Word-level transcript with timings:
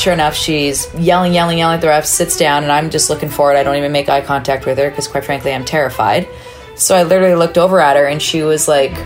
sure 0.00 0.12
enough, 0.12 0.34
she's 0.34 0.92
yelling, 0.94 1.34
yelling, 1.34 1.58
yelling 1.58 1.76
at 1.76 1.80
the 1.80 1.88
ref, 1.88 2.06
sits 2.06 2.36
down, 2.36 2.62
and 2.62 2.72
I'm 2.72 2.90
just 2.90 3.10
looking 3.10 3.28
forward. 3.28 3.56
I 3.56 3.62
don't 3.62 3.76
even 3.76 3.92
make 3.92 4.08
eye 4.08 4.22
contact 4.22 4.64
with 4.66 4.78
her 4.78 4.88
because, 4.88 5.06
quite 5.06 5.24
frankly, 5.24 5.52
I'm 5.52 5.64
terrified. 5.64 6.26
So 6.74 6.96
I 6.96 7.02
literally 7.02 7.34
looked 7.34 7.58
over 7.58 7.80
at 7.80 7.96
her, 7.96 8.06
and 8.06 8.20
she 8.20 8.42
was 8.42 8.66
like 8.66 8.96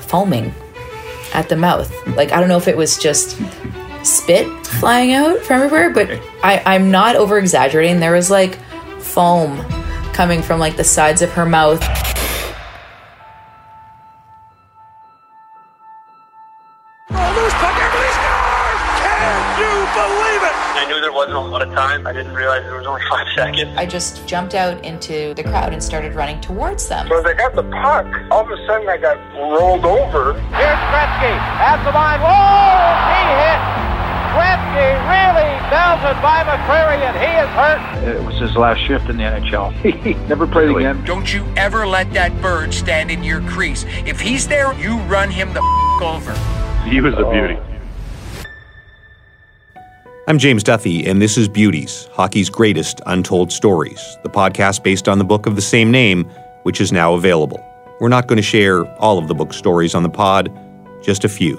foaming 0.00 0.52
at 1.32 1.48
the 1.48 1.56
mouth. 1.56 1.94
Like, 2.08 2.32
I 2.32 2.40
don't 2.40 2.48
know 2.48 2.56
if 2.56 2.68
it 2.68 2.76
was 2.76 2.98
just 2.98 3.40
spit 4.02 4.48
flying 4.66 5.12
out 5.12 5.38
from 5.40 5.62
everywhere, 5.62 5.90
but 5.90 6.10
I, 6.42 6.62
I'm 6.66 6.90
not 6.90 7.16
over 7.16 7.38
exaggerating. 7.38 8.00
There 8.00 8.12
was 8.12 8.30
like 8.30 8.58
foam 9.00 9.64
coming 10.12 10.42
from 10.42 10.58
like 10.58 10.76
the 10.76 10.84
sides 10.84 11.22
of 11.22 11.30
her 11.32 11.46
mouth. 11.46 11.80
I 20.78 20.86
knew 20.86 21.00
there 21.00 21.12
wasn't 21.12 21.36
a 21.36 21.40
lot 21.40 21.60
of 21.62 21.70
time. 21.74 22.06
I 22.06 22.12
didn't 22.12 22.34
realize 22.34 22.62
there 22.62 22.76
was 22.76 22.86
only 22.86 23.02
five 23.10 23.26
seconds. 23.34 23.76
I 23.76 23.84
just 23.84 24.24
jumped 24.28 24.54
out 24.54 24.84
into 24.84 25.34
the 25.34 25.42
crowd 25.42 25.72
and 25.72 25.82
started 25.82 26.14
running 26.14 26.40
towards 26.40 26.88
them. 26.88 27.08
So 27.08 27.18
as 27.18 27.24
I 27.24 27.34
got 27.34 27.54
the 27.56 27.64
puck, 27.64 28.06
all 28.30 28.44
of 28.44 28.50
a 28.50 28.66
sudden 28.66 28.88
I 28.88 28.96
got 28.96 29.16
rolled 29.34 29.84
over. 29.84 30.34
Here's 30.54 30.82
Gretzky 30.94 31.34
at 31.34 31.82
the 31.84 31.90
line. 31.90 32.20
Whoa! 32.22 32.30
He 33.10 33.22
hit. 33.42 33.58
Gretzky 34.38 34.88
really 35.10 35.50
belted 35.68 36.22
by 36.22 36.44
McCreary, 36.44 37.00
and 37.02 37.16
he 37.16 37.32
is 37.42 37.48
hurt. 37.58 38.16
It 38.16 38.24
was 38.24 38.36
his 38.38 38.54
last 38.56 38.78
shift 38.86 39.08
in 39.10 39.16
the 39.16 39.24
NHL. 39.24 39.72
He 40.04 40.14
never 40.28 40.46
played 40.46 40.70
again. 40.70 41.04
Don't 41.04 41.32
you 41.34 41.44
ever 41.56 41.86
let 41.86 42.12
that 42.12 42.40
bird 42.40 42.72
stand 42.72 43.10
in 43.10 43.24
your 43.24 43.40
crease. 43.42 43.84
If 44.06 44.20
he's 44.20 44.46
there, 44.46 44.72
you 44.74 44.98
run 45.00 45.30
him 45.30 45.52
the 45.54 45.60
f- 45.60 46.02
over. 46.02 46.32
He 46.88 47.00
was 47.00 47.14
a 47.14 47.28
beauty. 47.30 47.58
I'm 50.28 50.38
James 50.38 50.62
Duffy, 50.62 51.06
and 51.06 51.22
this 51.22 51.38
is 51.38 51.48
Beauties, 51.48 52.06
hockey's 52.12 52.50
greatest 52.50 53.00
untold 53.06 53.50
stories, 53.50 54.18
the 54.22 54.28
podcast 54.28 54.82
based 54.82 55.08
on 55.08 55.16
the 55.16 55.24
book 55.24 55.46
of 55.46 55.56
the 55.56 55.62
same 55.62 55.90
name, 55.90 56.24
which 56.64 56.82
is 56.82 56.92
now 56.92 57.14
available. 57.14 57.64
We're 57.98 58.10
not 58.10 58.26
going 58.26 58.36
to 58.36 58.42
share 58.42 58.84
all 58.98 59.16
of 59.16 59.26
the 59.26 59.34
book 59.34 59.54
stories 59.54 59.94
on 59.94 60.02
the 60.02 60.10
pod, 60.10 60.52
just 61.02 61.24
a 61.24 61.30
few. 61.30 61.56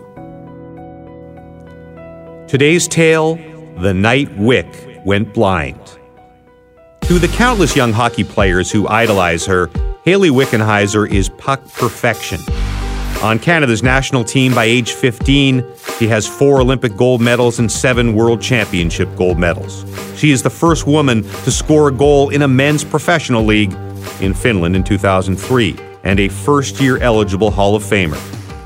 Today's 2.48 2.88
tale 2.88 3.38
The 3.80 3.92
Night 3.92 4.32
Wick 4.38 5.02
Went 5.04 5.34
Blind. 5.34 5.98
To 7.06 7.18
the 7.18 7.28
countless 7.30 7.76
young 7.76 7.92
hockey 7.92 8.24
players 8.24 8.72
who 8.72 8.88
idolize 8.88 9.48
her, 9.48 9.72
Hayley 10.06 10.30
Wickenheiser 10.30 11.12
is 11.12 11.30
puck 11.40 11.66
perfection. 11.74 12.40
On 13.22 13.38
Canada's 13.38 13.84
national 13.84 14.24
team 14.24 14.56
by 14.56 14.64
age 14.64 14.94
15, 14.94 15.62
she 15.98 16.08
has 16.08 16.26
four 16.26 16.62
Olympic 16.62 16.96
gold 16.96 17.20
medals 17.20 17.60
and 17.60 17.70
seven 17.70 18.16
World 18.16 18.42
Championship 18.42 19.14
gold 19.18 19.38
medals. 19.38 19.84
She 20.18 20.32
is 20.32 20.42
the 20.42 20.50
first 20.50 20.88
woman 20.88 21.24
to 21.24 21.52
score 21.52 21.90
a 21.90 21.92
goal 21.92 22.30
in 22.30 22.44
a 22.44 22.48
men's 22.48 22.86
professional 22.86 23.44
league 23.44 23.74
in 24.22 24.34
Finland 24.34 24.78
in 24.78 24.86
2003, 24.86 25.76
and 26.06 26.18
a 26.18 26.30
first 26.30 26.80
year 26.80 26.98
eligible 27.00 27.52
Hall 27.52 27.76
of 27.76 27.84
Famer. 27.84 28.18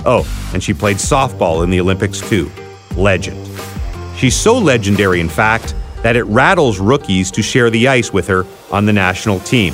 Oh, 0.06 0.24
and 0.54 0.64
she 0.64 0.72
played 0.72 0.98
softball 0.98 1.64
in 1.64 1.72
the 1.72 1.80
Olympics 1.80 2.22
too. 2.30 2.52
Legend. 2.96 3.50
She's 4.18 4.36
so 4.36 4.56
legendary, 4.56 5.20
in 5.20 5.30
fact, 5.30 5.74
that 6.04 6.16
it 6.16 6.26
rattles 6.26 6.80
rookies 6.80 7.31
to 7.31 7.42
share 7.42 7.72
the 7.72 7.88
ice 7.88 8.14
with 8.14 8.28
her 8.28 8.46
on 8.72 8.86
the 8.86 8.94
national 8.94 9.40
team. 9.40 9.74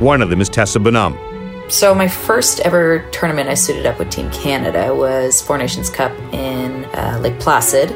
One 0.00 0.20
of 0.20 0.28
them 0.28 0.42
is 0.42 0.50
Tessa 0.50 0.78
Bonhomme. 0.78 1.25
So 1.68 1.96
my 1.96 2.06
first 2.06 2.60
ever 2.60 3.00
tournament 3.10 3.48
I 3.48 3.54
suited 3.54 3.86
up 3.86 3.98
with 3.98 4.08
Team 4.08 4.30
Canada 4.30 4.94
was 4.94 5.42
Four 5.42 5.58
Nations 5.58 5.90
Cup 5.90 6.12
in 6.32 6.84
uh, 6.86 7.18
Lake 7.20 7.40
Placid. 7.40 7.90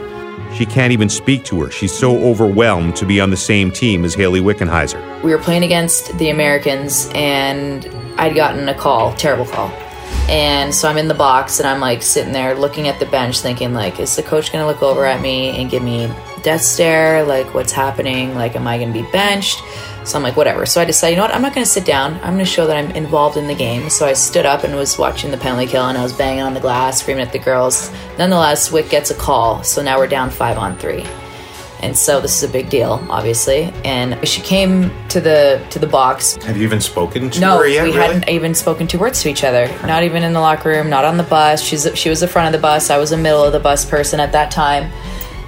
She 0.55 0.67
can't 0.67 0.93
even 0.93 1.09
speak 1.09 1.45
to 1.45 1.63
her. 1.63 1.71
She's 1.71 1.97
so 1.97 2.19
overwhelmed 2.19 2.97
to 2.97 3.07
be 3.07 3.21
on 3.21 3.31
the 3.31 3.37
same 3.37 3.71
team 3.71 4.05
as 4.05 4.13
Hayley 4.15 4.41
Wickenheiser. 4.41 5.23
We 5.23 5.31
were 5.31 5.39
playing 5.39 5.63
against 5.63 6.19
the 6.19 6.31
Americans, 6.31 7.09
and 7.15 7.87
I'd 8.19 8.35
gotten 8.35 8.69
a 8.69 8.75
call, 8.75 9.15
terrible 9.15 9.47
call. 9.47 9.69
And 10.29 10.75
so 10.75 10.89
I'm 10.89 10.99
in 10.99 11.07
the 11.07 11.15
box, 11.15 11.61
and 11.61 11.69
I'm 11.69 11.81
like 11.81 12.03
sitting 12.03 12.33
there 12.33 12.57
looking 12.57 12.89
at 12.89 12.99
the 12.99 13.07
bench, 13.07 13.39
thinking 13.41 13.73
like, 13.73 14.01
is 14.01 14.17
the 14.17 14.25
coach 14.25 14.53
gonna 14.53 14.67
look 14.67 14.83
over 14.83 15.05
at 15.05 15.21
me 15.21 15.51
and 15.51 15.71
give 15.71 15.85
me 15.85 16.13
death 16.43 16.63
stare? 16.63 17.23
Like, 17.23 17.55
what's 17.55 17.73
happening? 17.73 18.35
Like, 18.35 18.57
am 18.57 18.67
I 18.67 18.79
gonna 18.79 18.93
be 18.93 19.09
benched? 19.13 19.63
So 20.05 20.17
I'm 20.17 20.23
like, 20.23 20.37
whatever. 20.37 20.65
So 20.67 20.81
I 20.81 20.85
decided, 20.87 21.13
you 21.13 21.17
know 21.19 21.25
what? 21.25 21.35
I'm 21.35 21.43
not 21.43 21.55
going 21.55 21.65
to 21.65 21.71
sit 21.71 21.85
down. 21.85 22.15
I'm 22.17 22.35
going 22.35 22.39
to 22.39 22.45
show 22.45 22.67
that 22.67 22.77
I'm 22.77 22.91
involved 22.93 23.37
in 23.37 23.47
the 23.47 23.55
game. 23.55 23.91
So 23.91 24.07
I 24.07 24.15
stood 24.15 24.47
up 24.47 24.65
and 24.65 24.75
was 24.75 24.99
watching 24.99 25.31
the 25.31 25.37
penalty 25.37 25.67
kill, 25.67 25.87
and 25.87 25.97
I 25.99 26.03
was 26.03 26.13
banging 26.13 26.43
on 26.43 26.55
the 26.55 26.61
glass, 26.61 27.01
screaming 27.01 27.23
at 27.25 27.33
the 27.33 27.39
girls. 27.39 27.93
Nonetheless, 28.19 28.73
Wick 28.73 28.89
gets 28.89 29.11
a 29.11 29.15
call. 29.15 29.63
So 29.63 29.83
now 29.83 29.99
we're 29.99 30.07
down 30.09 30.31
five 30.31 30.57
on 30.59 30.77
three. 30.79 31.05
And 31.83 31.97
so 31.97 32.21
this 32.21 32.37
is 32.43 32.49
a 32.49 32.53
big 32.53 32.69
deal, 32.69 33.03
obviously. 33.09 33.73
And 33.85 34.27
she 34.29 34.43
came 34.43 34.91
to 35.09 35.21
the 35.21 35.65
to 35.71 35.79
the 35.79 35.87
box. 35.87 36.37
Have 36.45 36.57
you 36.59 36.63
even 36.65 36.81
spoken 36.81 37.31
to 37.31 37.41
No, 37.41 37.59
her 37.59 37.67
yet? 37.67 37.85
we 37.85 37.91
really? 37.91 38.01
hadn't 38.03 38.29
even 38.29 38.55
spoken 38.55 38.87
two 38.87 38.99
words 38.99 39.23
to 39.23 39.31
each 39.31 39.45
other. 39.45 39.67
Not 39.87 40.03
even 40.03 40.23
in 40.23 40.35
the 40.35 40.41
locker 40.41 40.69
room. 40.69 40.91
Not 40.91 41.07
on 41.07 41.17
the 41.17 41.23
bus. 41.23 41.63
She's 41.63 41.89
she 41.95 42.11
was 42.11 42.21
the 42.21 42.29
front 42.29 42.55
of 42.55 42.59
the 42.61 42.63
bus. 42.63 42.91
I 42.91 42.99
was 42.99 43.11
the 43.11 43.17
middle 43.17 43.43
of 43.43 43.53
the 43.53 43.61
bus 43.61 43.87
person 43.87 44.21
at 44.21 44.33
that 44.33 44.51
time, 44.51 44.93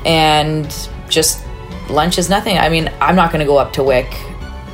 and 0.07 0.67
just 1.09 1.45
lunch 1.91 2.17
is 2.17 2.31
nothing. 2.31 2.57
I 2.59 2.71
mean, 2.71 2.91
I'm 3.01 3.15
not 3.17 3.31
going 3.31 3.41
to 3.41 3.47
go 3.47 3.59
up 3.59 3.73
to 3.75 3.83
Wick. 3.83 4.11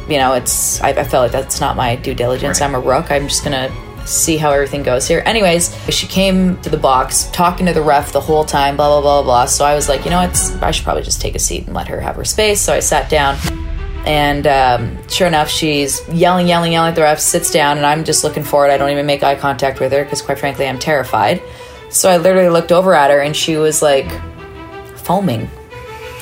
You 0.08 0.18
know, 0.18 0.32
it's 0.34 0.80
I, 0.80 0.90
I 0.90 1.04
felt 1.04 1.24
like 1.24 1.32
that's 1.32 1.60
not 1.60 1.76
my 1.76 1.96
due 1.96 2.14
diligence. 2.14 2.60
I'm 2.60 2.74
a 2.74 2.80
rook. 2.80 3.10
I'm 3.10 3.28
just 3.28 3.44
gonna 3.44 3.70
see 4.06 4.38
how 4.38 4.50
everything 4.50 4.82
goes 4.82 5.06
here. 5.06 5.22
Anyways, 5.26 5.76
she 5.94 6.06
came 6.06 6.58
to 6.62 6.70
the 6.70 6.78
box 6.78 7.28
talking 7.32 7.66
to 7.66 7.74
the 7.74 7.82
ref 7.82 8.12
the 8.12 8.20
whole 8.20 8.44
time. 8.44 8.76
Blah 8.76 8.88
blah 8.88 9.02
blah 9.02 9.22
blah. 9.22 9.46
So 9.46 9.64
I 9.64 9.74
was 9.74 9.88
like, 9.88 10.04
you 10.04 10.10
know, 10.10 10.18
what? 10.18 10.62
I 10.62 10.70
should 10.70 10.84
probably 10.84 11.02
just 11.02 11.20
take 11.20 11.34
a 11.34 11.38
seat 11.38 11.66
and 11.66 11.74
let 11.74 11.88
her 11.88 12.00
have 12.00 12.16
her 12.16 12.24
space. 12.24 12.60
So 12.60 12.72
I 12.72 12.80
sat 12.80 13.10
down. 13.10 13.36
And 14.06 14.46
um, 14.46 15.08
sure 15.08 15.26
enough, 15.26 15.50
she's 15.50 16.00
yelling, 16.08 16.48
yelling, 16.48 16.72
yelling 16.72 16.90
at 16.90 16.94
the 16.94 17.02
ref, 17.02 17.18
sits 17.18 17.50
down, 17.50 17.76
and 17.76 17.84
I'm 17.84 18.04
just 18.04 18.24
looking 18.24 18.42
forward. 18.42 18.70
I 18.70 18.78
don't 18.78 18.88
even 18.88 19.04
make 19.04 19.22
eye 19.22 19.34
contact 19.34 19.80
with 19.80 19.92
her 19.92 20.02
because, 20.02 20.22
quite 20.22 20.38
frankly, 20.38 20.66
I'm 20.66 20.78
terrified. 20.78 21.42
So 21.90 22.08
I 22.08 22.16
literally 22.16 22.48
looked 22.48 22.72
over 22.72 22.94
at 22.94 23.10
her, 23.10 23.20
and 23.20 23.36
she 23.36 23.56
was 23.56 23.82
like 23.82 24.10
foaming 24.96 25.50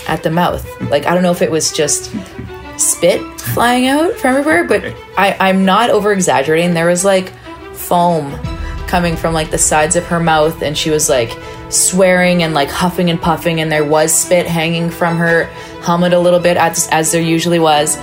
at 0.08 0.24
the 0.24 0.30
mouth. 0.30 0.66
Like, 0.91 1.06
I 1.06 1.14
don't 1.14 1.22
know 1.22 1.30
if 1.30 1.42
it 1.42 1.50
was 1.50 1.70
just 1.70 2.12
spit 2.76 3.20
flying 3.41 3.87
out 3.87 4.14
from 4.14 4.37
everywhere, 4.37 4.64
but 4.64 4.84
I, 5.16 5.37
I'm 5.38 5.64
not 5.64 5.91
over 5.91 6.12
exaggerating. 6.12 6.75
There 6.75 6.87
was 6.87 7.04
like 7.04 7.32
foam 7.75 8.32
coming 8.87 9.16
from 9.16 9.34
like 9.34 9.50
the 9.50 9.59
sides 9.59 9.97
of 9.97 10.06
her 10.06 10.20
mouth, 10.20 10.62
and 10.62 10.76
she 10.76 10.91
was 10.91 11.09
like 11.09 11.36
swearing 11.70 12.42
and 12.42 12.54
like 12.54 12.69
huffing 12.69 13.10
and 13.10 13.20
puffing, 13.20 13.60
and 13.60 13.70
there 13.70 13.84
was 13.84 14.12
spit 14.15 14.47
hanging 14.47 14.91
from 14.91 15.16
her 15.16 15.44
helmet 15.82 16.12
a 16.12 16.19
little 16.19 16.41
bit, 16.41 16.56
as, 16.56 16.88
as 16.91 17.12
there 17.12 17.22
usually 17.22 17.59
was. 17.59 17.97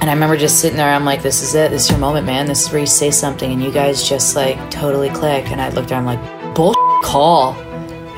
And 0.00 0.08
I 0.08 0.12
remember 0.12 0.36
just 0.36 0.60
sitting 0.60 0.76
there, 0.76 0.94
I'm 0.94 1.04
like, 1.04 1.22
this 1.22 1.42
is 1.42 1.54
it. 1.54 1.70
This 1.70 1.84
is 1.84 1.90
your 1.90 1.98
moment, 1.98 2.24
man. 2.24 2.46
This 2.46 2.66
is 2.66 2.72
where 2.72 2.80
you 2.80 2.86
say 2.86 3.10
something, 3.10 3.50
and 3.50 3.62
you 3.62 3.72
guys 3.72 4.08
just 4.08 4.36
like 4.36 4.70
totally 4.70 5.10
click. 5.10 5.50
And 5.50 5.60
I 5.60 5.70
looked 5.70 5.90
at 5.90 5.94
her, 5.94 5.96
I'm 5.96 6.06
like, 6.06 6.54
bull 6.54 6.74
call. 7.02 7.54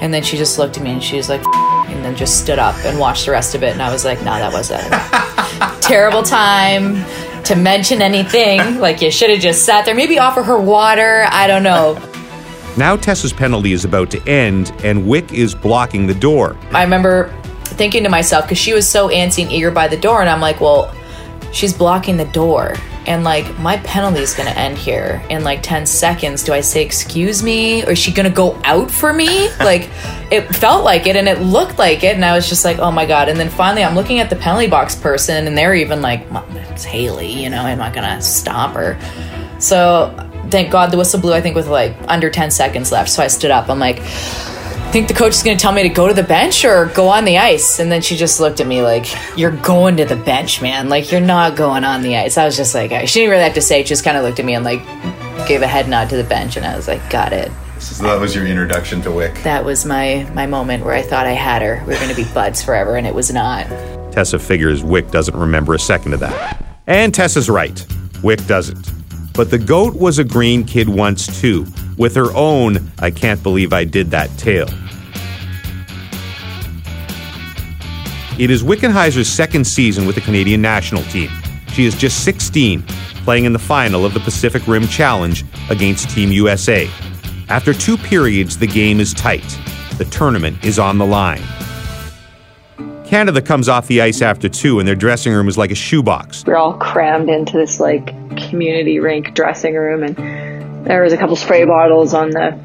And 0.00 0.12
then 0.12 0.22
she 0.22 0.36
just 0.36 0.58
looked 0.58 0.76
at 0.76 0.82
me 0.82 0.92
and 0.92 1.02
she 1.02 1.16
was 1.16 1.28
like, 1.28 1.42
and 2.00 2.06
then 2.06 2.16
just 2.16 2.40
stood 2.40 2.58
up 2.58 2.74
and 2.86 2.98
watched 2.98 3.26
the 3.26 3.30
rest 3.30 3.54
of 3.54 3.62
it. 3.62 3.72
And 3.72 3.82
I 3.82 3.92
was 3.92 4.06
like, 4.06 4.20
no, 4.20 4.32
that 4.32 4.54
was 4.54 4.70
a 4.70 5.80
terrible 5.82 6.22
time 6.22 7.04
to 7.44 7.54
mention 7.54 8.00
anything. 8.00 8.78
Like, 8.78 9.02
you 9.02 9.10
should 9.10 9.28
have 9.28 9.40
just 9.40 9.66
sat 9.66 9.84
there. 9.84 9.94
Maybe 9.94 10.18
offer 10.18 10.42
her 10.42 10.58
water. 10.58 11.26
I 11.28 11.46
don't 11.46 11.62
know. 11.62 12.00
Now 12.78 12.96
Tessa's 12.96 13.34
penalty 13.34 13.72
is 13.72 13.84
about 13.84 14.10
to 14.12 14.26
end, 14.26 14.72
and 14.82 15.06
Wick 15.06 15.30
is 15.34 15.54
blocking 15.54 16.06
the 16.06 16.14
door. 16.14 16.56
I 16.72 16.82
remember 16.82 17.28
thinking 17.64 18.02
to 18.04 18.08
myself, 18.08 18.46
because 18.46 18.56
she 18.56 18.72
was 18.72 18.88
so 18.88 19.10
antsy 19.10 19.42
and 19.42 19.52
eager 19.52 19.70
by 19.70 19.86
the 19.86 19.98
door, 19.98 20.22
and 20.22 20.30
I'm 20.30 20.40
like, 20.40 20.62
well, 20.62 20.94
she's 21.52 21.76
blocking 21.76 22.16
the 22.16 22.24
door. 22.26 22.76
And 23.06 23.24
like, 23.24 23.58
my 23.58 23.78
penalty 23.78 24.20
is 24.20 24.34
gonna 24.34 24.50
end 24.50 24.76
here 24.76 25.24
in 25.30 25.42
like 25.42 25.62
10 25.62 25.86
seconds. 25.86 26.44
Do 26.44 26.52
I 26.52 26.60
say, 26.60 26.82
excuse 26.84 27.42
me? 27.42 27.84
Or 27.84 27.92
is 27.92 27.98
she 27.98 28.12
gonna 28.12 28.30
go 28.30 28.60
out 28.64 28.90
for 28.90 29.12
me? 29.12 29.48
like, 29.58 29.88
it 30.30 30.42
felt 30.54 30.84
like 30.84 31.06
it 31.06 31.16
and 31.16 31.28
it 31.28 31.40
looked 31.40 31.78
like 31.78 32.04
it. 32.04 32.14
And 32.14 32.24
I 32.24 32.34
was 32.34 32.48
just 32.48 32.64
like, 32.64 32.78
oh 32.78 32.90
my 32.90 33.06
God. 33.06 33.28
And 33.28 33.38
then 33.38 33.48
finally, 33.48 33.82
I'm 33.82 33.94
looking 33.94 34.20
at 34.20 34.30
the 34.30 34.36
penalty 34.36 34.66
box 34.68 34.94
person, 34.94 35.46
and 35.46 35.56
they're 35.56 35.74
even 35.74 36.02
like, 36.02 36.26
it's 36.70 36.84
Hayley, 36.84 37.32
you 37.32 37.50
know, 37.50 37.62
I'm 37.62 37.78
not 37.78 37.94
gonna 37.94 38.20
stop 38.20 38.74
her. 38.74 38.98
So 39.58 40.14
thank 40.50 40.70
God 40.70 40.90
the 40.90 40.96
whistle 40.98 41.20
blew, 41.20 41.32
I 41.32 41.40
think, 41.40 41.56
with 41.56 41.68
like 41.68 41.96
under 42.08 42.30
10 42.30 42.50
seconds 42.50 42.92
left. 42.92 43.10
So 43.10 43.22
I 43.22 43.28
stood 43.28 43.50
up. 43.50 43.68
I'm 43.68 43.78
like, 43.78 44.02
think 44.90 45.08
the 45.08 45.14
coach 45.14 45.34
is 45.34 45.42
going 45.42 45.56
to 45.56 45.60
tell 45.60 45.72
me 45.72 45.82
to 45.84 45.88
go 45.88 46.08
to 46.08 46.14
the 46.14 46.22
bench 46.22 46.64
or 46.64 46.86
go 46.86 47.08
on 47.08 47.24
the 47.24 47.38
ice. 47.38 47.78
And 47.78 47.90
then 47.90 48.02
she 48.02 48.16
just 48.16 48.40
looked 48.40 48.60
at 48.60 48.66
me 48.66 48.82
like, 48.82 49.06
You're 49.36 49.56
going 49.56 49.96
to 49.98 50.04
the 50.04 50.16
bench, 50.16 50.60
man. 50.60 50.88
Like, 50.88 51.12
you're 51.12 51.20
not 51.20 51.56
going 51.56 51.84
on 51.84 52.02
the 52.02 52.16
ice. 52.16 52.36
I 52.36 52.44
was 52.44 52.56
just 52.56 52.74
like, 52.74 52.90
She 53.06 53.20
didn't 53.20 53.30
really 53.30 53.44
have 53.44 53.54
to 53.54 53.62
say. 53.62 53.82
She 53.82 53.88
just 53.88 54.04
kind 54.04 54.16
of 54.16 54.24
looked 54.24 54.38
at 54.38 54.44
me 54.44 54.54
and 54.54 54.64
like 54.64 54.84
gave 55.46 55.62
a 55.62 55.66
head 55.66 55.88
nod 55.88 56.10
to 56.10 56.16
the 56.16 56.24
bench. 56.24 56.56
And 56.56 56.66
I 56.66 56.76
was 56.76 56.88
like, 56.88 57.08
Got 57.10 57.32
it. 57.32 57.50
So 57.78 58.04
that 58.04 58.20
was 58.20 58.34
your 58.34 58.46
introduction 58.46 59.00
to 59.02 59.10
Wick. 59.10 59.34
That 59.42 59.64
was 59.64 59.86
my, 59.86 60.30
my 60.34 60.46
moment 60.46 60.84
where 60.84 60.94
I 60.94 61.00
thought 61.00 61.26
I 61.26 61.32
had 61.32 61.62
her. 61.62 61.82
We 61.86 61.94
were 61.94 62.00
going 62.00 62.14
to 62.14 62.16
be 62.16 62.30
buds 62.34 62.62
forever. 62.62 62.96
And 62.96 63.06
it 63.06 63.14
was 63.14 63.32
not. 63.32 63.66
Tessa 64.12 64.38
figures 64.38 64.84
Wick 64.84 65.10
doesn't 65.10 65.36
remember 65.36 65.74
a 65.74 65.78
second 65.78 66.12
of 66.12 66.20
that. 66.20 66.62
And 66.86 67.14
Tessa's 67.14 67.48
right. 67.48 67.86
Wick 68.22 68.44
doesn't. 68.46 68.92
But 69.32 69.50
the 69.50 69.58
goat 69.58 69.94
was 69.94 70.18
a 70.18 70.24
green 70.24 70.64
kid 70.64 70.88
once 70.88 71.40
too, 71.40 71.64
with 72.00 72.16
her 72.16 72.34
own 72.34 72.90
I 72.98 73.10
can't 73.10 73.42
believe 73.42 73.74
I 73.74 73.84
did 73.84 74.10
that 74.10 74.30
tale. 74.38 74.68
It 78.40 78.50
is 78.50 78.62
Wickenheiser's 78.64 79.28
second 79.28 79.66
season 79.66 80.06
with 80.06 80.14
the 80.14 80.22
Canadian 80.22 80.62
national 80.62 81.02
team. 81.04 81.28
She 81.74 81.84
is 81.84 81.94
just 81.94 82.24
16, 82.24 82.82
playing 83.24 83.44
in 83.44 83.52
the 83.52 83.58
final 83.58 84.06
of 84.06 84.14
the 84.14 84.20
Pacific 84.20 84.66
Rim 84.66 84.88
Challenge 84.88 85.44
against 85.68 86.08
Team 86.08 86.32
USA. 86.32 86.88
After 87.50 87.74
two 87.74 87.98
periods, 87.98 88.56
the 88.56 88.66
game 88.66 88.98
is 88.98 89.12
tight. 89.12 89.44
The 89.98 90.06
tournament 90.06 90.64
is 90.64 90.78
on 90.78 90.96
the 90.96 91.04
line. 91.04 91.42
Canada 93.04 93.42
comes 93.42 93.68
off 93.68 93.88
the 93.88 94.00
ice 94.00 94.22
after 94.22 94.48
two, 94.48 94.78
and 94.78 94.88
their 94.88 94.94
dressing 94.94 95.34
room 95.34 95.48
is 95.48 95.58
like 95.58 95.70
a 95.70 95.74
shoebox. 95.74 96.46
We 96.46 96.54
are 96.54 96.56
all 96.56 96.78
crammed 96.78 97.28
into 97.28 97.58
this 97.58 97.78
like 97.78 98.06
community 98.48 99.00
rink 99.00 99.34
dressing 99.34 99.74
room, 99.74 100.02
and 100.02 100.16
there 100.84 101.02
was 101.02 101.12
a 101.12 101.16
couple 101.16 101.36
spray 101.36 101.64
bottles 101.64 102.14
on 102.14 102.30
the 102.30 102.58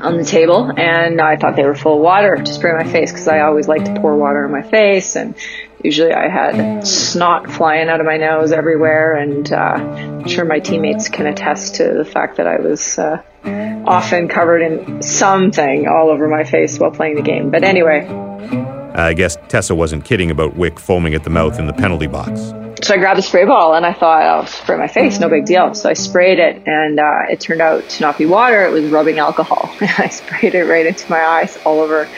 on 0.00 0.16
the 0.16 0.24
table, 0.24 0.72
and 0.76 1.20
I 1.20 1.36
thought 1.36 1.54
they 1.54 1.64
were 1.64 1.76
full 1.76 1.96
of 1.96 2.02
water 2.02 2.36
to 2.36 2.52
spray 2.52 2.72
my 2.72 2.90
face 2.90 3.12
because 3.12 3.28
I 3.28 3.40
always 3.40 3.68
like 3.68 3.84
to 3.84 4.00
pour 4.00 4.16
water 4.16 4.44
on 4.44 4.50
my 4.50 4.62
face, 4.62 5.14
and 5.14 5.36
usually 5.82 6.12
I 6.12 6.28
had 6.28 6.86
snot 6.86 7.50
flying 7.50 7.88
out 7.88 8.00
of 8.00 8.06
my 8.06 8.16
nose 8.16 8.52
everywhere, 8.52 9.16
and 9.16 9.52
uh, 9.52 9.56
I'm 9.56 10.28
sure 10.28 10.44
my 10.44 10.58
teammates 10.58 11.08
can 11.08 11.26
attest 11.26 11.76
to 11.76 11.94
the 11.94 12.04
fact 12.04 12.38
that 12.38 12.48
I 12.48 12.56
was 12.56 12.98
uh, 12.98 13.22
often 13.86 14.28
covered 14.28 14.62
in 14.62 15.02
something 15.02 15.86
all 15.86 16.10
over 16.10 16.28
my 16.28 16.44
face 16.44 16.78
while 16.78 16.90
playing 16.90 17.16
the 17.16 17.22
game. 17.22 17.50
But 17.50 17.62
anyway. 17.62 18.61
I 18.94 19.14
guess 19.14 19.36
Tessa 19.48 19.74
wasn't 19.74 20.04
kidding 20.04 20.30
about 20.30 20.56
Wick 20.56 20.78
foaming 20.78 21.14
at 21.14 21.24
the 21.24 21.30
mouth 21.30 21.58
in 21.58 21.66
the 21.66 21.72
penalty 21.72 22.06
box. 22.06 22.52
So 22.82 22.94
I 22.94 22.98
grabbed 22.98 23.18
a 23.18 23.22
spray 23.22 23.44
bottle 23.44 23.74
and 23.74 23.86
I 23.86 23.92
thought 23.92 24.22
I'll 24.22 24.46
spray 24.46 24.76
my 24.76 24.88
face, 24.88 25.20
no 25.20 25.28
big 25.28 25.44
deal. 25.44 25.72
So 25.74 25.88
I 25.88 25.92
sprayed 25.92 26.40
it 26.40 26.66
and 26.66 26.98
uh, 26.98 27.22
it 27.30 27.40
turned 27.40 27.60
out 27.60 27.88
to 27.88 28.02
not 28.02 28.18
be 28.18 28.26
water, 28.26 28.64
it 28.64 28.72
was 28.72 28.90
rubbing 28.90 29.18
alcohol. 29.18 29.70
I 29.80 30.08
sprayed 30.08 30.54
it 30.54 30.64
right 30.64 30.84
into 30.84 31.08
my 31.08 31.20
eyes, 31.24 31.56
all 31.64 31.78
over 31.78 32.08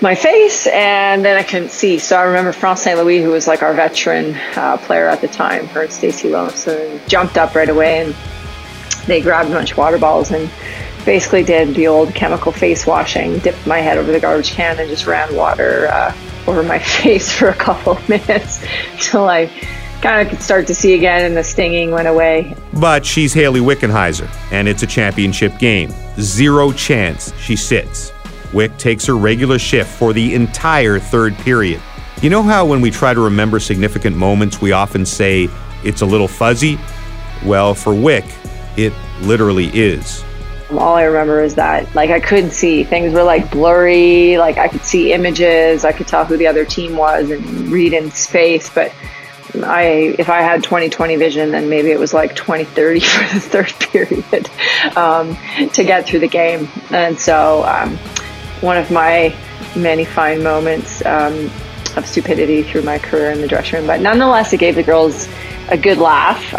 my 0.00 0.14
face, 0.14 0.66
and 0.68 1.24
then 1.24 1.36
I 1.36 1.42
couldn't 1.42 1.70
see. 1.70 1.98
So 1.98 2.16
I 2.16 2.22
remember 2.22 2.52
France 2.52 2.82
St. 2.82 2.98
Louis, 2.98 3.22
who 3.22 3.30
was 3.30 3.46
like 3.46 3.62
our 3.62 3.74
veteran 3.74 4.34
uh, 4.56 4.78
player 4.78 5.08
at 5.08 5.20
the 5.20 5.28
time, 5.28 5.66
her 5.68 5.82
and 5.82 5.92
Stacey 5.92 6.30
Williamson, 6.30 7.00
jumped 7.06 7.36
up 7.36 7.54
right 7.54 7.68
away 7.68 8.00
and 8.00 8.16
they 9.06 9.20
grabbed 9.20 9.50
a 9.50 9.52
bunch 9.52 9.72
of 9.72 9.78
water 9.78 9.98
bottles 9.98 10.30
and 10.30 10.50
basically 11.04 11.42
did 11.42 11.74
the 11.74 11.86
old 11.86 12.14
chemical 12.14 12.52
face 12.52 12.86
washing, 12.86 13.38
dipped 13.38 13.66
my 13.66 13.78
head 13.78 13.98
over 13.98 14.12
the 14.12 14.20
garbage 14.20 14.52
can 14.52 14.78
and 14.78 14.88
just 14.88 15.06
ran 15.06 15.34
water 15.34 15.88
uh, 15.88 16.14
over 16.46 16.62
my 16.62 16.78
face 17.02 17.32
for 17.32 17.48
a 17.48 17.54
couple 17.54 17.92
of 17.92 18.08
minutes 18.08 18.64
until 18.92 19.28
I 19.28 19.46
kind 20.00 20.22
of 20.22 20.28
could 20.28 20.42
start 20.42 20.66
to 20.68 20.74
see 20.74 20.94
again 20.94 21.24
and 21.24 21.36
the 21.36 21.44
stinging 21.44 21.90
went 21.90 22.08
away. 22.08 22.54
But 22.74 23.04
she's 23.04 23.32
Hayley 23.32 23.60
Wickenheiser, 23.60 24.28
and 24.52 24.68
it's 24.68 24.82
a 24.82 24.86
championship 24.86 25.58
game. 25.58 25.92
Zero 26.20 26.72
chance 26.72 27.36
she 27.38 27.56
sits. 27.56 28.12
Wick 28.52 28.76
takes 28.78 29.06
her 29.06 29.16
regular 29.16 29.58
shift 29.58 29.90
for 29.90 30.12
the 30.12 30.34
entire 30.34 30.98
third 30.98 31.36
period. 31.38 31.82
You 32.22 32.30
know 32.30 32.42
how 32.42 32.64
when 32.64 32.80
we 32.80 32.90
try 32.90 33.14
to 33.14 33.20
remember 33.20 33.60
significant 33.60 34.16
moments, 34.16 34.60
we 34.60 34.72
often 34.72 35.04
say 35.04 35.48
it's 35.84 36.02
a 36.02 36.06
little 36.06 36.28
fuzzy? 36.28 36.78
Well, 37.44 37.74
for 37.74 37.94
Wick, 37.94 38.24
it 38.76 38.92
literally 39.20 39.68
is. 39.74 40.24
All 40.70 40.96
I 40.96 41.04
remember 41.04 41.40
is 41.40 41.54
that, 41.54 41.94
like, 41.94 42.10
I 42.10 42.20
couldn't 42.20 42.50
see. 42.50 42.84
Things 42.84 43.14
were 43.14 43.22
like 43.22 43.50
blurry. 43.50 44.36
Like, 44.36 44.58
I 44.58 44.68
could 44.68 44.84
see 44.84 45.12
images. 45.12 45.84
I 45.84 45.92
could 45.92 46.06
tell 46.06 46.24
who 46.24 46.36
the 46.36 46.46
other 46.46 46.64
team 46.64 46.96
was 46.96 47.30
and 47.30 47.42
read 47.68 47.94
in 47.94 48.10
space. 48.10 48.68
But 48.68 48.92
I, 49.54 50.14
if 50.18 50.28
I 50.28 50.42
had 50.42 50.62
20/20 50.62 51.18
vision, 51.18 51.50
then 51.52 51.70
maybe 51.70 51.90
it 51.90 51.98
was 51.98 52.12
like 52.12 52.36
20/30 52.36 53.02
for 53.02 53.34
the 53.34 53.40
third 53.40 53.72
period 53.90 54.50
um, 54.96 55.36
to 55.70 55.84
get 55.84 56.06
through 56.06 56.20
the 56.20 56.28
game. 56.28 56.68
And 56.90 57.18
so, 57.18 57.64
um, 57.64 57.96
one 58.60 58.76
of 58.76 58.90
my 58.90 59.34
many 59.76 60.04
fine 60.04 60.42
moments 60.42 61.04
um, 61.06 61.50
of 61.96 62.06
stupidity 62.06 62.62
through 62.62 62.82
my 62.82 62.98
career 62.98 63.30
in 63.30 63.40
the 63.40 63.48
dressing 63.48 63.78
room. 63.78 63.86
But 63.86 64.00
nonetheless, 64.00 64.52
it 64.52 64.58
gave 64.58 64.74
the 64.74 64.82
girls 64.82 65.28
a 65.70 65.76
good 65.76 65.98
laugh. 65.98 66.54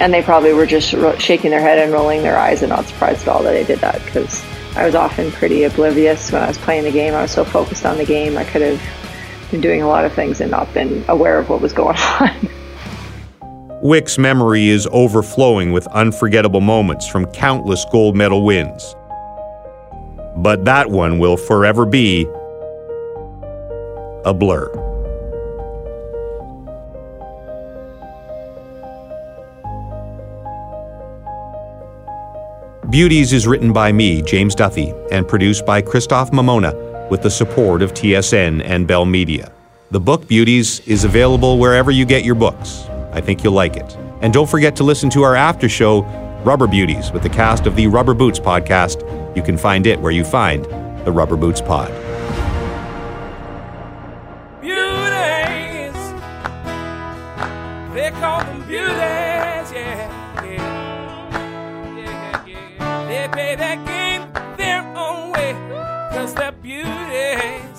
And 0.00 0.12
they 0.12 0.22
probably 0.22 0.52
were 0.52 0.66
just 0.66 0.92
ro- 0.92 1.16
shaking 1.18 1.50
their 1.50 1.60
head 1.60 1.78
and 1.78 1.92
rolling 1.92 2.22
their 2.22 2.36
eyes 2.36 2.62
and 2.62 2.70
not 2.70 2.86
surprised 2.86 3.22
at 3.22 3.28
all 3.28 3.42
that 3.42 3.54
I 3.54 3.62
did 3.62 3.78
that 3.80 4.04
because 4.04 4.44
I 4.76 4.84
was 4.84 4.94
often 4.94 5.30
pretty 5.30 5.62
oblivious 5.62 6.32
when 6.32 6.42
I 6.42 6.48
was 6.48 6.58
playing 6.58 6.84
the 6.84 6.90
game. 6.90 7.14
I 7.14 7.22
was 7.22 7.30
so 7.30 7.44
focused 7.44 7.86
on 7.86 7.96
the 7.96 8.04
game, 8.04 8.36
I 8.36 8.44
could 8.44 8.62
have 8.62 8.82
been 9.50 9.60
doing 9.60 9.82
a 9.82 9.88
lot 9.88 10.04
of 10.04 10.12
things 10.12 10.40
and 10.40 10.50
not 10.50 10.72
been 10.74 11.04
aware 11.08 11.38
of 11.38 11.48
what 11.48 11.60
was 11.60 11.72
going 11.72 11.96
on. 12.20 12.48
Wick's 13.82 14.18
memory 14.18 14.68
is 14.68 14.88
overflowing 14.90 15.70
with 15.70 15.86
unforgettable 15.88 16.60
moments 16.62 17.06
from 17.06 17.26
countless 17.26 17.84
gold 17.92 18.16
medal 18.16 18.44
wins. 18.44 18.96
But 20.36 20.64
that 20.64 20.90
one 20.90 21.18
will 21.18 21.36
forever 21.36 21.86
be 21.86 22.26
a 24.24 24.34
blur. 24.34 24.83
Beauties 32.94 33.32
is 33.32 33.44
written 33.44 33.72
by 33.72 33.90
me, 33.90 34.22
James 34.22 34.54
Duffy, 34.54 34.94
and 35.10 35.26
produced 35.26 35.66
by 35.66 35.82
Christoph 35.82 36.30
Mamona 36.30 37.10
with 37.10 37.22
the 37.22 37.28
support 37.28 37.82
of 37.82 37.92
TSN 37.92 38.62
and 38.64 38.86
Bell 38.86 39.04
Media. 39.04 39.50
The 39.90 39.98
book 39.98 40.28
Beauties 40.28 40.78
is 40.86 41.02
available 41.02 41.58
wherever 41.58 41.90
you 41.90 42.04
get 42.04 42.24
your 42.24 42.36
books. 42.36 42.84
I 43.10 43.20
think 43.20 43.42
you'll 43.42 43.52
like 43.52 43.76
it. 43.76 43.96
And 44.20 44.32
don't 44.32 44.48
forget 44.48 44.76
to 44.76 44.84
listen 44.84 45.10
to 45.10 45.24
our 45.24 45.34
after 45.34 45.68
show, 45.68 46.02
Rubber 46.44 46.68
Beauties, 46.68 47.10
with 47.10 47.24
the 47.24 47.28
cast 47.28 47.66
of 47.66 47.74
the 47.74 47.88
Rubber 47.88 48.14
Boots 48.14 48.38
podcast. 48.38 49.02
You 49.34 49.42
can 49.42 49.58
find 49.58 49.88
it 49.88 49.98
where 49.98 50.12
you 50.12 50.22
find 50.22 50.64
the 51.04 51.10
Rubber 51.10 51.36
Boots 51.36 51.60
Pod. 51.60 51.90
Beauties. 54.60 55.98
They 57.92 58.12
call 58.20 58.38
them 58.44 58.64
beauties, 58.68 59.72
yeah, 59.72 60.44
yeah 60.44 60.93
they 63.24 63.30
play 63.32 63.56
that 63.56 63.86
game 63.86 64.22
their 64.58 64.82
own 64.96 65.32
way. 65.32 65.52
Cause 66.12 66.34
the 66.34 66.52
beauty 66.60 67.73